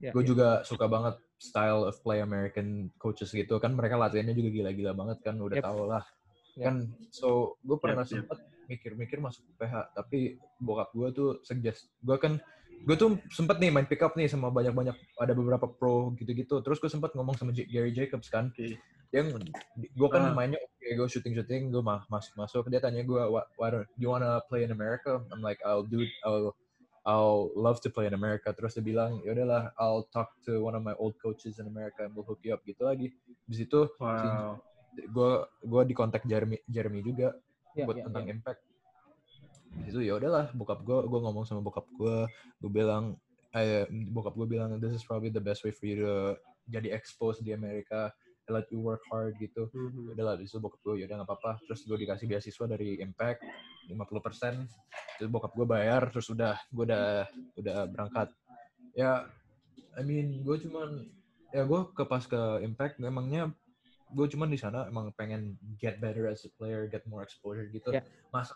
[0.00, 0.28] Ya, gue ya.
[0.32, 5.18] juga suka banget style of play American coaches gitu kan mereka latihannya juga gila-gila banget
[5.24, 5.64] kan udah Yep.
[5.64, 6.04] tau lah.
[6.56, 6.76] Kan
[7.10, 7.28] so
[7.60, 8.18] gue pernah Yep, yep.
[8.26, 10.18] sempet mikir-mikir masuk UPH tapi
[10.56, 12.38] bokap gue tuh suggest gue kan
[12.80, 16.78] gue tuh sempet nih main pick up nih sama banyak-banyak ada beberapa pro gitu-gitu terus
[16.78, 18.78] gue sempet ngomong sama J- Gary Jacobs kan Oke.
[19.10, 19.22] dia
[19.90, 20.32] gue kan Ah.
[20.32, 24.06] mainnya oke gue shooting shooting gue ma- masuk masuk dia tanya gue what, what you
[24.06, 26.54] wanna play in America I'm like I'll do I'll
[27.02, 30.72] I'll love to play in America terus dia bilang ya udahlah I'll talk to one
[30.72, 33.10] of my old coaches in America and we'll hook you up gitu lagi
[33.44, 34.62] di situ Wow.
[34.96, 37.30] Gue gue di kontak Jeremy Jeremy juga
[37.70, 38.34] Ya, buat ya, tentang ya.
[38.34, 38.60] impact.
[39.86, 42.26] Di situ ya udahlah bokap gue gue ngomong sama bokap gue
[42.58, 43.14] gue bilang
[43.54, 46.14] eh, bokap gue bilang this is probably the best way for you to
[46.66, 48.10] jadi expose di Amerika
[48.42, 49.70] they let you work hard gitu.
[49.70, 50.18] Mhm.
[50.18, 51.62] udah lah itu bokap gue yaudah nggak apa-apa.
[51.70, 53.40] Terus gue dikasih beasiswa dari Impact
[53.86, 54.66] 50%
[55.22, 57.06] terus bokap gue bayar terus udah gue udah
[57.54, 58.28] udah berangkat.
[58.98, 59.30] Ya
[59.94, 61.06] I mean gue cuman
[61.54, 63.54] ya gue ke pas ke Impact memangnya
[64.10, 67.90] gue cuman di sana emang pengen get better as a player get more exposure gitu
[67.90, 68.02] Ya.
[68.30, 68.50] mas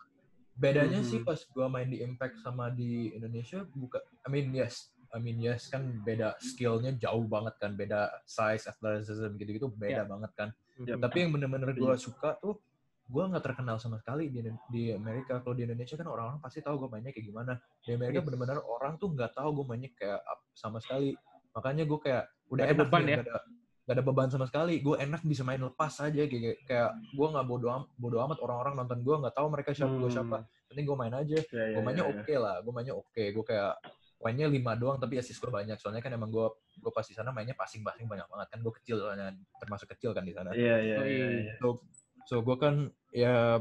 [0.55, 1.09] bedanya Mhm.
[1.09, 5.39] sih pas gue main di Impact sama di Indonesia buka I mean yes I mean
[5.39, 10.49] yes kan beda skillnya jauh banget kan beda size athleticism gitu-gitu beda banget kan
[10.81, 10.99] Yap.
[11.01, 12.59] tapi yang bener-bener gue suka tuh
[13.05, 14.41] gue nggak terkenal sama sekali di
[14.73, 17.53] di Amerika kalau di Indonesia kan orang-orang pasti tahu gue mainnya kayak gimana
[17.85, 18.27] di Amerika Yes.
[18.27, 20.19] bener-bener orang tuh nggak tahu gue mainnya kayak
[20.53, 21.15] sama sekali
[21.53, 23.17] makanya gue kayak udah Nggak ada enak beban nih, ya?
[23.21, 23.39] nggak ada
[23.85, 27.45] nggak ada beban sama sekali gue enak bisa main lepas aja kayak kayak gue nggak
[27.45, 30.49] bodo am bodo amat orang-orang nonton gue nggak tahu mereka siapa gue siapa Hmm.
[30.67, 32.17] penting gue main aja Ya, ya, gue mainnya ya, ya.
[32.17, 33.73] oke lah gue mainnya oke gue kayak
[34.17, 37.29] poinnya lima doang tapi assist gue banyak soalnya kan emang gue gue pas di sana
[37.29, 40.97] mainnya passing-passing banyak banget kan gue kecil soalnya termasuk kecil kan di sana Iya, iya,
[40.97, 41.05] iya.
[41.05, 41.27] iya.
[41.45, 41.55] iya.
[41.61, 41.85] so
[42.25, 42.75] so gue kan
[43.13, 43.61] ya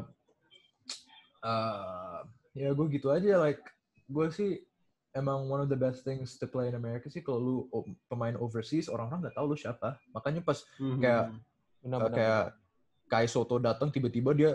[1.43, 2.17] eh
[2.55, 3.59] ya gue gitu aja like
[4.05, 4.63] gue sih
[5.13, 7.55] emang one of the best things to play in America sih kalau lu
[8.07, 10.99] pemain overseas orang-orang nggak tahu lu siapa makanya pas Mhm.
[10.99, 11.23] kayak
[11.85, 12.43] uh, kayak
[13.05, 14.51] Kai Soto datang tiba-tiba dia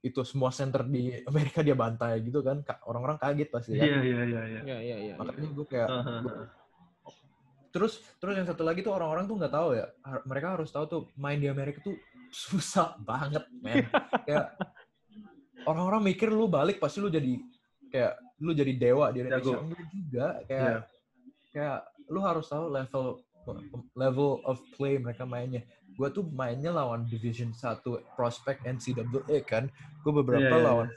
[0.00, 3.98] itu semua center di Amerika dia bantai gitu kan Ka- orang-orang kaget pasti kan Iya,
[3.98, 4.60] iya, iya, iya.
[4.62, 5.14] Iya, iya, iya.
[5.16, 6.44] makanya gue kayak gua- aha.
[7.70, 10.84] terus terus yang satu lagi tuh orang-orang tuh nggak tahu ya har- mereka harus tahu
[10.86, 11.96] tuh main di Amerika tuh
[12.44, 13.88] susah banget men
[14.22, 14.52] kayak
[15.64, 17.40] orang-orang mikir lu balik pasti lu jadi
[17.94, 19.54] kayak lu jadi dewa di Indonesia.
[19.54, 19.62] Jago.
[19.70, 20.78] enggak juga kayak Iya.
[21.54, 21.78] kayak
[22.10, 23.04] lu harus tahu level
[23.94, 25.62] level of play mereka mainnya.
[25.94, 27.86] Gue tuh mainnya lawan Division 1
[28.18, 29.70] prospek NCAA kan.
[30.02, 30.88] Gue beberapa Iya, iya, lawan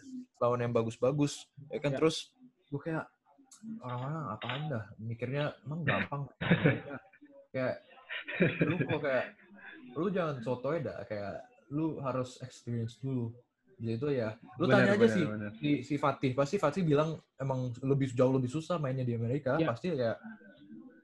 [0.42, 1.94] lawan yang bagus-bagus ya kan?
[1.94, 1.98] Iya.
[2.02, 2.34] terus
[2.74, 3.06] gue kayak
[3.86, 4.84] orang-orang apaan dah?
[4.98, 6.26] Mikirnya emang gampang?
[7.54, 7.80] Kayak
[8.66, 9.26] lu kok kayak
[9.98, 11.00] lu jangan sotoy dah.
[11.06, 11.42] Kayak
[11.74, 13.34] lu harus experience dulu
[13.78, 15.52] jadi itu ya lu Benar, tanya aja benar, sih benar.
[15.62, 19.70] si, si Fatih pasti Fatih bilang emang lebih jauh lebih susah mainnya di Amerika Iya.
[19.70, 20.18] pasti ya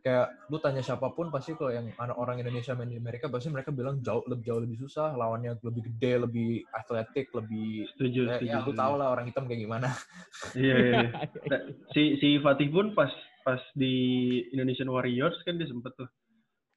[0.03, 3.47] kayak lu tanya siapa pun pasti kalau yang anak orang Indonesia main di Amerika pasti
[3.47, 8.35] mereka bilang jauh lebih jauh lebih susah lawannya lebih gede lebih atletik lebih Setuju, ya,
[8.35, 8.51] setuju.
[8.51, 9.87] ya lu tau lah orang hitam kayak gimana
[10.59, 11.09] Iya, iya, iya.
[11.47, 11.59] Nah,
[11.95, 13.07] si si Fatih pun pas
[13.47, 13.95] pas di
[14.51, 16.09] Indonesian Warriors kan dia sempet tuh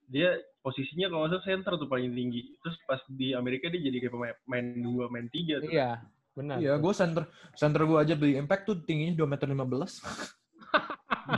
[0.06, 4.02] dia posisinya kalau nggak salah center tuh paling tinggi terus pas di Amerika dia jadi
[4.02, 6.02] kayak pemain main dua main tiga tuh Iya,
[6.34, 6.58] benar.
[6.58, 7.22] iya gue center
[7.54, 9.62] center gue aja beli impact tuh tingginya 2 meter 15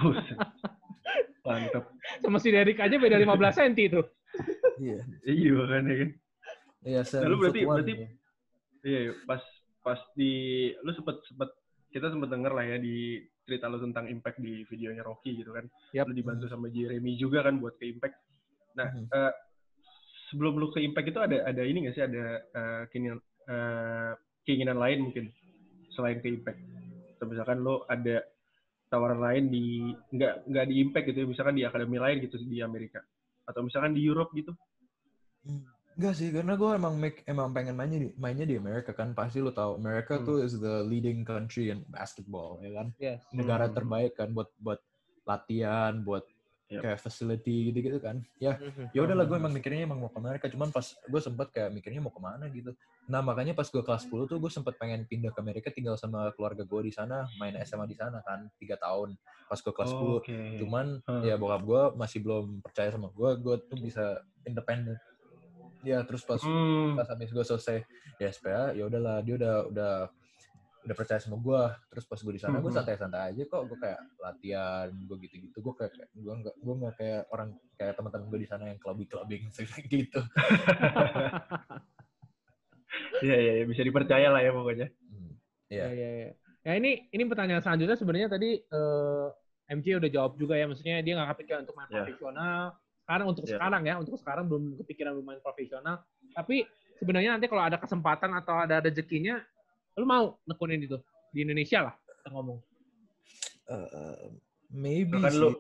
[0.01, 0.39] Buset.
[1.43, 1.85] mantap
[2.19, 4.07] Sama si Derek aja beda 15 cm tuh.
[4.79, 6.11] iya iya makanya kan
[6.85, 8.09] iya Nah, lu berarti- one, berarti- ya.
[8.83, 9.13] iya iya.
[9.25, 9.43] pas
[9.81, 10.33] pas di
[10.79, 11.51] lu sempet sempet
[11.89, 15.65] kita sempet denger lah ya di cerita lu tentang impact di videonya Rocky gitu kan
[15.93, 16.09] Yap.
[16.09, 18.17] lu dibantu sama Jeremy juga kan buat ke impact
[18.79, 19.11] nah Mhm.
[19.11, 19.33] eh,
[20.31, 23.19] sebelum lu ke impact itu ada ada ini nggak sih ada eh, keinginan
[23.51, 24.13] eh,
[24.47, 25.25] keinginan lain mungkin
[25.99, 26.63] selain ke impact
[27.19, 28.23] atau misalkan lu ada
[28.89, 32.63] tawaran lain di nggak nggak di impact gitu ya misalkan di akademi lain gitu di
[32.63, 33.03] Amerika
[33.51, 34.55] atau misalkan di Europe gitu
[35.99, 39.19] Enggak sih, karena gue emang make, emang pengen mainnya di mainnya di Amerika kan.
[39.19, 40.27] Pasti lu tahu Amerika Hmm.
[40.31, 42.89] tuh is the leading country in basketball, ya kan.
[43.03, 43.19] Yes.
[43.35, 43.75] Negara Hmm.
[43.75, 44.79] terbaik kan buat buat
[45.27, 46.23] latihan, buat
[46.69, 46.83] Yep.
[46.85, 48.21] kayak facility gitu-gitu kan.
[48.37, 48.61] Ya,
[48.93, 50.53] ya udahlah gue emang mikirnya emang mau ke Amerika.
[50.53, 52.77] Cuman pas gue sempet kayak mikirnya mau ke mana gitu.
[53.09, 56.29] Nah makanya pas gue kelas 10 tuh gue sempet pengen pindah ke Amerika tinggal sama
[56.37, 59.17] keluarga gue di sana, main SMA di sana kan, tiga tahun.
[59.49, 60.39] Pas gue kelas 10 Oke.
[60.61, 61.25] cuman Hmm.
[61.25, 64.05] ya bokap gue masih belum percaya sama gue gue tuh bisa
[64.45, 65.01] independen
[65.81, 66.99] ya terus pas Hmm.
[66.99, 67.81] pas habis gue selesai
[68.19, 69.95] di SPA ya udahlah dia udah udah
[70.89, 71.61] udah percaya sama gue
[71.93, 72.79] terus pas gue di sana gue Mhm.
[72.81, 77.23] santai-santai aja kok gue kayak latihan gue gitu-gitu gue kayak gue nggak gue nggak kayak
[77.29, 79.43] orang kayak teman-teman gue di sana yang clubbing clubbing
[79.93, 80.21] gitu
[83.19, 84.89] Iya, iya, iya, bisa dipercaya lah ya pokoknya.
[85.11, 85.33] Hmm,
[85.69, 86.31] Iya, ya iya, iya.
[86.65, 89.27] Ya ini ini pertanyaan selanjutnya sebenarnya tadi eh,
[89.69, 91.95] MJ udah jawab juga ya, maksudnya dia nggak kepikiran untuk main Ya.
[92.01, 92.61] profesional.
[93.05, 93.51] Sekarang untuk Ya.
[93.59, 95.97] sekarang ya, untuk sekarang belum kepikiran untuk main profesional.
[96.33, 96.57] Tapi
[96.97, 99.37] sebenarnya nanti kalau ada kesempatan atau ada rezekinya,
[99.99, 100.97] lu mau nekunin itu
[101.35, 102.59] di Indonesia lah kita ngomong.
[103.69, 104.25] Eh,
[104.73, 105.51] maybe Bahkan sih lu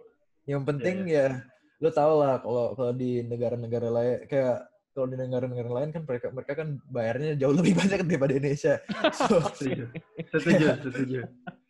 [0.48, 1.44] yang penting ya,
[1.76, 4.64] lu tau lah kalau kalau di negara-negara lain kayak
[4.96, 8.80] kalau di negara-negara lain kan mereka mereka kan bayarnya jauh lebih banyak daripada Indonesia.
[9.12, 9.84] So, setuju.
[10.32, 11.20] Setuju, setuju.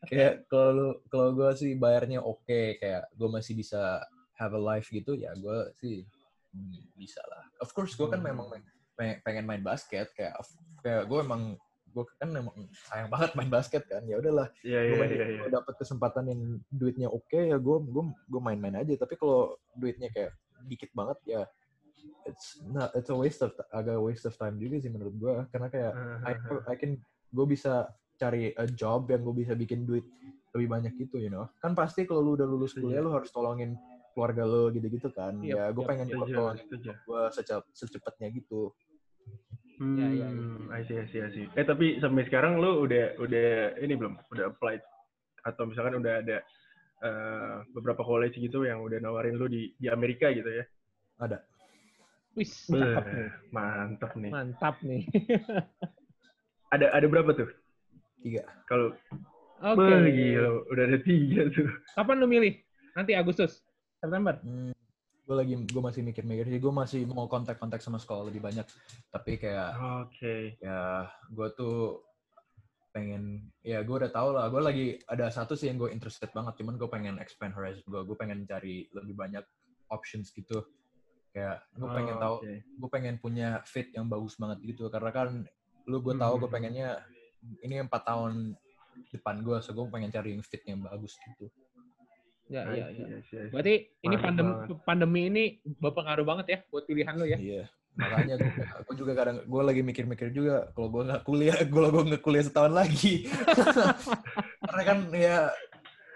[0.08, 4.00] kayak kalau lu kalau gue sih bayarnya oke kayak gue masih bisa
[4.40, 6.00] have a life gitu ya gue sih
[6.56, 8.32] hmm, bisa lah of course gue kan Hmm.
[8.32, 8.48] memang
[8.96, 10.32] pengen main basket kayak
[10.80, 11.60] kayak gue emang
[11.92, 12.56] gue kan emang
[12.88, 14.02] sayang banget main basket kan.
[14.04, 18.04] Ya udahlah Iya, gue iya, main iya, dapat kesempatan yang duitnya oke ya gue gue
[18.28, 18.94] gue main-main aja.
[18.96, 20.32] Tapi kalau duitnya kayak
[20.66, 21.42] dikit banget ya
[22.26, 25.68] it's not it's a waste of agak waste of time juga sih menurut gue karena
[25.72, 25.92] kayak
[26.26, 26.32] I,
[26.68, 27.00] I can
[27.32, 30.04] gue bisa cari a job yang gue bisa bikin duit
[30.56, 31.46] lebih banyak gitu you know.
[31.62, 33.78] Kan pasti kalau lu udah lulus kuliah lu harus tolongin
[34.12, 35.38] keluarga lu gitu-gitu kan.
[35.38, 38.74] Yep, ya gue yep, pengen setuju, tolongin gue secep secepatnya gitu
[39.78, 40.28] Hmm, Ya, ya,
[40.74, 41.46] I see, I see, I see.
[41.54, 44.18] Eh tapi sampai sekarang lu udah udah ini belum?
[44.34, 44.82] Udah applied
[45.46, 46.38] atau misalkan udah ada
[47.06, 50.66] eh, beberapa college gitu yang udah nawarin lu di di Amerika gitu ya?
[51.18, 51.42] ada
[52.38, 52.70] Wis,
[53.50, 54.30] mantap nih.
[54.30, 55.02] Mantap nih.
[56.74, 57.48] Ada ada berapa tuh?
[58.20, 58.92] tiga Kalau
[59.58, 59.82] Oke.
[59.82, 61.66] Wah, gila, udah ada tiga tuh.
[61.96, 62.60] Kapan lu milih?
[62.94, 63.64] Nanti Agustus,
[63.98, 64.38] September.
[64.44, 64.70] Hmm,
[65.28, 66.56] gue lagi gue masih mikir-mikir sih.
[66.56, 68.64] Gue masih mau kontak-kontak sama sekolah lebih banyak
[69.12, 69.76] tapi kayak
[70.08, 70.56] Oke.
[70.58, 72.00] ya gue tuh
[72.88, 74.48] pengen ya gue udah tau lah.
[74.48, 76.56] Gue lagi ada satu sih yang gue interested banget.
[76.56, 79.44] Cuman gue pengen expand horizon gue gue pengen cari lebih banyak
[79.92, 80.64] options gitu.
[81.28, 82.52] Kayak gue pengen Oh, tahu oke.
[82.64, 84.88] gue pengen punya fit yang bagus banget gitu.
[84.88, 85.44] Karena kan
[85.84, 86.56] lu gue tahu gue Hmm.
[86.56, 86.88] pengennya
[87.60, 88.56] ini empat tahun
[89.12, 91.46] depan gue so gue pengen cari yang fit yang bagus gitu
[92.48, 93.06] Ya, I ya, see, ya.
[93.06, 93.52] I see, I see.
[93.52, 94.78] Berarti ini Mantap pandemi banget.
[94.88, 95.44] pandemi ini
[95.76, 97.36] berpengaruh banget ya buat pilihan lu ya.
[97.36, 98.52] Iya, makanya gue,
[98.88, 102.44] gue juga kadang gue lagi mikir-mikir juga kalau gue nggak kuliah, kalau gue nggak kuliah
[102.48, 103.28] setahun lagi,
[104.68, 105.52] karena kan ya,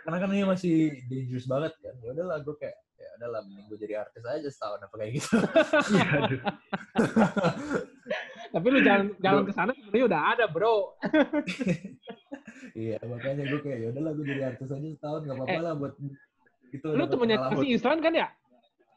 [0.08, 0.74] karena kan ini masih
[1.12, 1.94] dangerous banget kan.
[2.00, 5.36] Ya udahlah gue kayak ya udahlah mending gue jadi artis aja setahun apa kayak gitu.
[5.92, 6.08] Iya.
[8.52, 10.96] Tapi lu jalan jalan ke sana sebenarnya udah ada, Bro.
[12.74, 15.74] Iya, makanya gue kayak ya udahlah gue jadi artis aja setahun nggak apa-apa Eh, lah
[15.74, 15.92] buat
[16.72, 16.86] itu.
[16.88, 18.28] Lu temennya si Isran kan ya?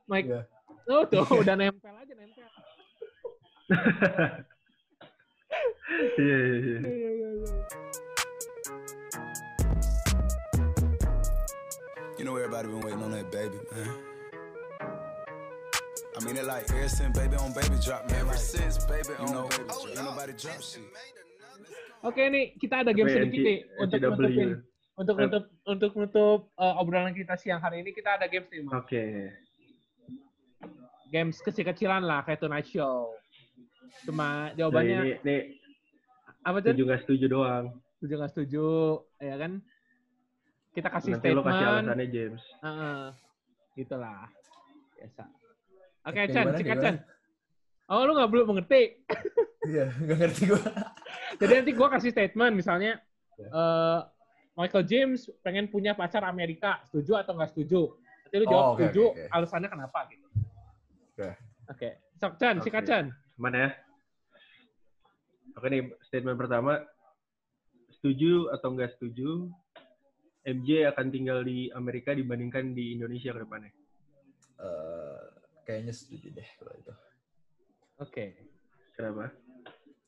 [0.07, 0.27] Mike.
[0.29, 0.41] Iya.
[0.85, 2.45] Oh, tuh udah nempel aja nempel.
[6.17, 6.79] Iya, iya, iya.
[6.81, 7.53] Iya, iya, iya.
[12.17, 13.89] You know everybody been waiting on that baby, man.
[16.17, 18.21] I mean it like ever since baby on baby drop, man.
[18.21, 19.87] Ever since baby on know, baby drop.
[19.87, 20.81] Ain't nobody drop shit.
[22.05, 24.09] Oke nih, kita ada game sedikit nih untuk NCAA.
[24.13, 24.49] nutupin
[24.95, 28.73] untuk nutup untuk nutup uh, obrolan kita siang hari ini kita ada games nih, Mas.
[28.77, 29.03] Oke.
[31.09, 33.09] Games kecil-kecilan lah kayak Tonight Show.
[34.05, 35.37] Cuma Nah, jawabannya ini, ini
[36.41, 36.71] apa tuh?
[36.71, 37.65] setuju nggak setuju doang.
[37.97, 38.65] Setuju nggak setuju,
[39.17, 39.51] ya kan?
[40.71, 41.81] Kita kasih Nanti lo kasih statement.
[41.81, 42.43] alasannya James.
[42.61, 43.01] Heeh.
[43.75, 44.21] Gitulah.
[44.93, 45.23] Biasa.
[46.05, 46.83] Oke, Oke, Chan, sikat gimana?
[46.83, 46.95] Chan.
[47.85, 48.97] Oh, lu nggak belum mengerti.
[49.65, 50.61] Iya, nggak ngerti gue.
[51.41, 52.97] Jadi nanti gua kasih statement misalnya
[53.35, 53.51] Ya.
[53.51, 53.99] eh,
[54.55, 57.91] Michael James pengen punya pacar Amerika, setuju atau nggak setuju?
[58.23, 59.33] Nanti lu jawab Oh, oke, setuju, oke, oke.
[59.35, 60.27] alasannya kenapa gitu.
[61.11, 61.29] Oke.
[61.67, 61.89] Oke.
[62.15, 62.89] Sok Chan, sikat Oke.
[62.89, 63.05] Chan.
[63.35, 63.69] Mana ya?
[65.53, 66.79] Oke nih, statement pertama.
[67.91, 69.51] Setuju atau nggak setuju,
[70.45, 73.71] MJ akan tinggal di Amerika dibandingkan di Indonesia ke depannya?
[74.55, 75.23] Eh,
[75.63, 76.93] kayaknya setuju deh kalau itu.
[77.99, 78.35] Oke.
[78.95, 79.31] Kenapa?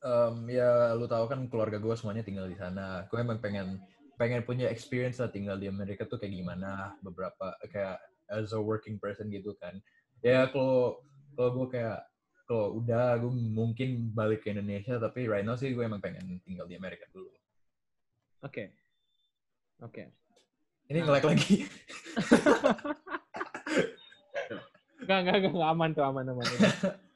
[0.03, 3.07] Em, ya lu tahu kan keluarga gue semuanya tinggal di sana.
[3.07, 3.79] Gue emang pengen
[4.17, 6.95] pengen punya experience lah tinggal di Amerika tuh kayak gimana.
[6.99, 9.79] Beberapa kayak as a working person gitu kan.
[10.19, 10.99] Ya kalau
[11.39, 12.03] kalau gue kayak
[12.47, 16.67] kalau udah gue mungkin balik ke Indonesia tapi right now sih gue emang pengen tinggal
[16.67, 17.31] di Amerika dulu.
[18.43, 18.71] Oke.
[19.83, 20.11] Oke.
[20.87, 21.67] Ini nge-lag lagi.
[24.97, 26.43] Enggak, enggak, enggak, enggak, aman tuh, aman, aman.
[26.43, 26.71] aman.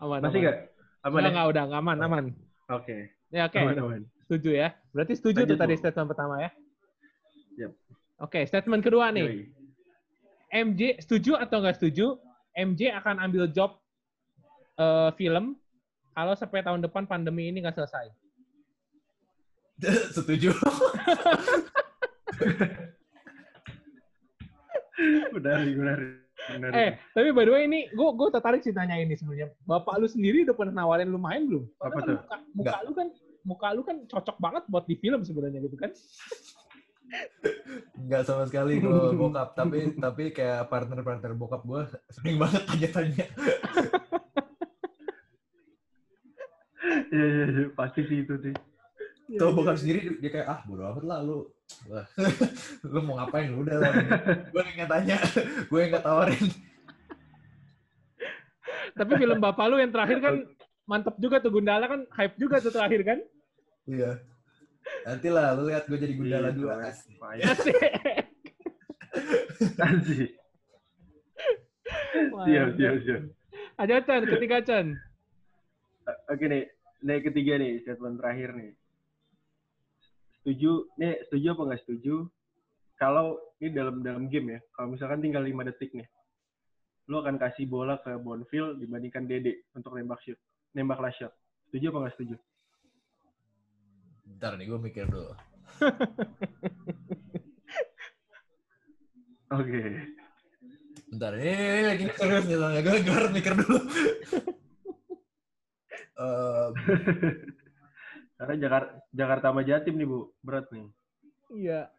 [0.00, 0.58] Aman, Masih nggak?
[1.04, 1.50] Aman Enggak, ya?
[1.52, 2.24] udah, enggak, aman, aman.
[2.72, 2.96] Oke.
[3.28, 3.60] Ya, oke.
[3.60, 4.02] Aman, aman.
[4.24, 4.68] Setuju ya.
[4.96, 6.50] Berarti setuju Lanjut, tuh tadi statement pertama ya.
[7.60, 7.72] Yap.
[8.20, 9.24] Oke, statement kedua nih.
[9.28, 9.44] Yoi.
[10.50, 12.16] MJ setuju atau nggak setuju?
[12.56, 13.78] MJ akan ambil job
[14.80, 15.54] eh, film
[16.16, 18.08] kalau sampai tahun depan pandemi ini nggak selesai.
[20.16, 20.52] setuju.
[25.32, 26.29] Menarik, menarik.
[26.56, 26.74] Menarik.
[26.74, 29.52] Eh, tapi by the way ini gue gue tertarik sih tanya ini sebenarnya.
[29.64, 31.64] Bapak lu sendiri udah pernah nawarin lu main belum?
[31.78, 32.16] Apa kan tuh?
[32.18, 33.08] Muka, muka lu kan
[33.40, 35.90] muka lu kan cocok banget buat di film sebenarnya gitu kan?
[37.98, 41.82] Nggak sama sekali kalau bokap, tapi tapi kayak partner-partner bokap gue
[42.14, 43.26] sering banget tanya-tanya.
[47.10, 47.66] Iya, iya, iya.
[47.74, 48.54] Pasti sih itu sih.
[49.38, 51.46] Tuh bokap sendiri dia kayak ah bodo amat lah lu.
[51.86, 52.06] Wah,
[52.82, 53.92] lu mau ngapain udah lah.
[54.52, 55.16] gue nggak tanya,
[55.70, 56.46] gue yang nggak tawarin.
[58.90, 60.34] Tapi film bapak lu yang terakhir kan
[60.82, 63.18] mantep juga tuh Gundala kan hype juga tuh terakhir kan?
[63.86, 64.18] Iya.
[65.06, 66.72] Nanti lah lu lihat gue jadi gundala Iya, dua.
[66.82, 67.16] Asik.
[69.78, 70.30] Asik.
[72.20, 73.22] Siap, siap, siap.
[73.80, 74.86] Aja Chan, ketiga Chan.
[76.28, 76.64] Oke nih,
[77.00, 78.70] nih ketiga nih, statement terakhir nih.
[80.40, 82.24] Setuju, nih setuju apa nggak setuju?
[82.96, 86.08] Kalau ini dalam dalam game ya, kalau misalkan tinggal 5 detik nih,
[87.12, 90.40] lu akan kasih bola ke Bonfil dibandingkan Dede untuk nembak shoot,
[90.72, 91.28] nembak last shot.
[91.68, 92.40] Setuju apa nggak setuju?
[94.24, 95.36] Bentar nih, gue mikir dulu.
[99.60, 99.82] Oke.
[101.10, 102.80] Bentar, ini, ini lagi serius nih soalnya.
[102.80, 103.76] Gue gue harus mikir dulu.
[106.20, 106.68] Eh,
[108.40, 110.88] Karena Jakarta Jakarta sama Jatim nih bu, berat nih.
[111.52, 111.92] Iya.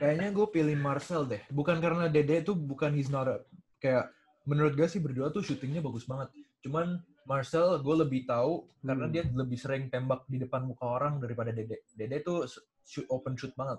[0.00, 1.44] kayaknya gue pilih Marcel deh.
[1.52, 3.44] Bukan karena Dede itu bukan he's not a,
[3.84, 4.08] kayak
[4.48, 6.32] menurut gue sih berdua tuh syutingnya bagus banget.
[6.64, 9.12] Cuman Marcel gue lebih tahu karena Hmm.
[9.12, 11.84] dia lebih sering tembak di depan muka orang daripada Dede.
[11.92, 12.48] Dede tuh
[12.88, 13.76] shoot, open shoot banget.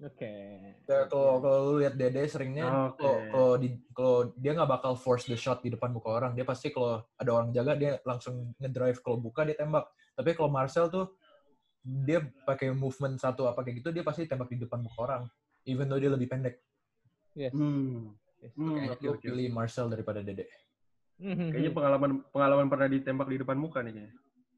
[0.00, 0.32] Oke.
[0.88, 3.04] Kayak kalau kalau lu lihat Dede seringnya Oke.
[3.04, 6.32] kalau kalau di kalau dia nggak bakal force the shot di depan muka orang.
[6.32, 9.84] Dia pasti kalau ada orang jaga dia langsung ngedrive kalau buka dia tembak.
[10.16, 11.12] Tapi kalau Marcel tuh
[11.82, 15.22] dia pakai movement satu apa kayak gitu dia pasti tembak di depan muka orang.
[15.68, 16.58] Even though dia lebih pendek.
[17.36, 17.52] Yes.
[17.52, 18.16] Hmm.
[18.42, 18.52] Yes.
[18.58, 19.22] Hmm, oke, gue oke.
[19.22, 20.50] pilih Marcel daripada Dede.
[21.22, 21.54] Mhm.
[21.54, 24.12] Kayaknya pengalaman pengalaman pernah ditembak di depan muka nih kayaknya.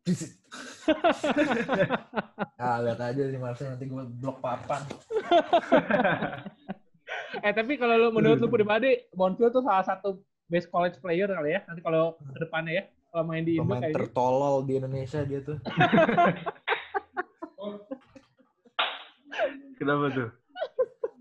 [2.63, 4.83] ah lihat aja sih Marcel nanti gue blok papan.
[7.45, 11.57] eh tapi kalau lu menurut lu pribadi, Bonfil tuh salah satu best college player kali
[11.57, 11.61] ya.
[11.67, 13.99] Nanti kalau ke depannya ya, kalau main di Indo Pemain kayaknya.
[13.99, 15.59] tertolol di Indonesia dia tuh.
[19.79, 20.31] Kenapa tuh?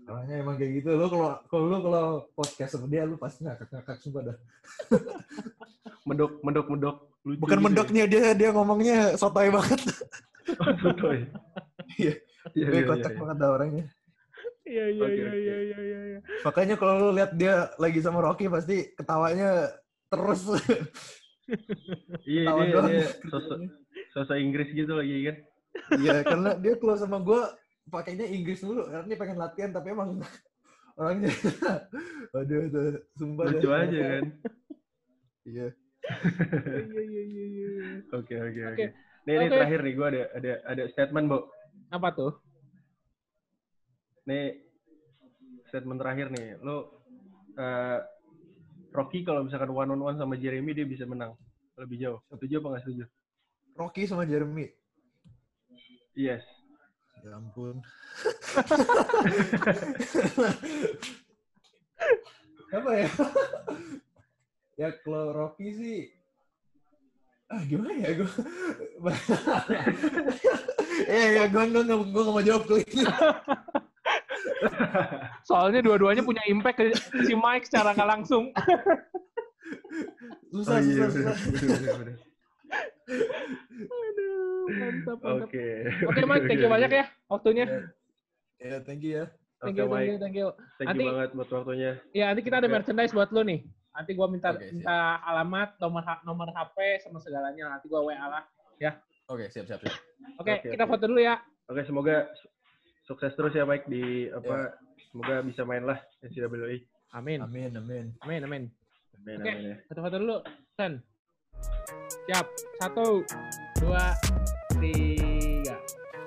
[0.04, 0.94] Orangnya emang kayak gitu.
[0.94, 2.04] Lu kalau kalau lu kalau
[2.36, 4.36] podcast sama dia lu pasti ngakak-ngakak sumpah dah.
[6.06, 7.13] Mendok mendok mendok.
[7.24, 7.64] Lucu Bukan gitu ya.
[7.64, 9.80] mendoknya dia dia ngomongnya sotoy banget.
[10.60, 11.18] Oh, sotoy.
[11.96, 12.14] Iya.
[12.52, 13.20] Iya, Dia iya, kocak iya.
[13.24, 13.86] banget dah orangnya.
[14.64, 16.00] Iya iya iya iya iya iya.
[16.12, 16.18] iya.
[16.44, 19.72] Makanya kalau lu lihat dia lagi sama Rocky pasti ketawanya
[20.12, 20.42] terus.
[22.24, 22.88] Iya, Ketawa dia, doang.
[22.88, 23.58] dia sosok,
[24.16, 25.36] sosok Inggris gitu lagi kan.
[26.00, 27.40] Iya, karena dia kalau sama gue
[27.92, 30.24] pakainya Inggris dulu karena dia pengen latihan tapi emang
[30.96, 31.28] orangnya
[32.40, 34.24] aduh tuh sumpah Lucu aja kan.
[35.44, 35.68] Iya.
[36.04, 37.68] Iya iya iya.
[38.12, 38.86] Oke, oke, Oke.
[39.24, 39.54] Nih, ini Oke.
[39.56, 41.38] terakhir nih, gue ada ada ada statement, Bu.
[41.88, 42.32] Apa tuh?
[44.28, 44.60] Nih,
[45.72, 46.60] statement terakhir nih.
[46.60, 47.00] Lo,
[47.56, 48.00] eh,
[48.92, 51.32] Rocky kalau misalkan one on one sama Jeremy, dia bisa menang.
[51.80, 52.20] Lebih jauh.
[52.28, 53.04] Setuju apa nggak setuju?
[53.74, 54.68] Rocky sama Jeremy.
[56.14, 56.44] Yes.
[57.24, 57.80] Ya ampun.
[62.74, 63.08] Apa ya?
[64.74, 65.98] Ya kalau Rocky sih
[67.46, 68.26] ah gimana ya gue
[71.12, 73.02] ya ya gue gue gue gue gak mau jawab tuh ini
[75.44, 76.84] Soalnya dua-duanya punya impact ke
[77.22, 78.48] si Mike secara nggak langsung.
[80.52, 82.16] susah Oh, iya, susah bener, susah bener, bener, bener.
[83.84, 85.48] Aduh, mantap mantap.
[85.48, 85.66] Oke.
[86.08, 87.64] Oke Mike, thank you banyak ya waktunya.
[88.56, 89.24] ya thank you ya
[89.60, 90.48] Thank Oke, you, thank you, thank you.
[90.76, 91.90] Thank Nanti- you banget buat waktunya.
[92.12, 93.60] Ya nanti kita ada merchandise buat lo nih.
[93.94, 94.74] Nanti gua minta siap.
[94.74, 97.70] minta alamat, nomor nomor HP sama segalanya.
[97.70, 98.42] Nanti gua WA lah.
[99.24, 99.94] oke siap siap siap
[100.36, 100.90] Oke, Oke, kita oke.
[100.92, 101.40] foto dulu ya.
[101.64, 102.50] Oke, semoga su-
[103.06, 104.76] sukses terus ya Mike di apa
[105.08, 106.84] semoga bisa main lah NCAA.
[107.14, 107.40] Amin.
[107.40, 108.62] amin amin Amin, amin.
[109.16, 109.48] Amin, Oke.
[109.48, 109.76] amin ya.
[109.88, 110.36] Foto-foto dulu.
[110.74, 110.92] Sen.
[112.26, 112.46] Siap.
[112.82, 113.22] Satu,
[113.80, 114.12] dua,
[114.76, 115.76] tiga.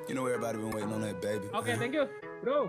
[0.07, 1.51] You know everybody been waiting on that baby.
[1.53, 2.07] Oke, thank you,
[2.41, 2.65] bro.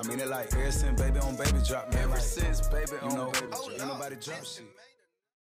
[0.00, 2.04] I mean it like ever since baby on baby drop, man.
[2.04, 4.64] Ever since baby on baby drop, ain't nobody drop shit.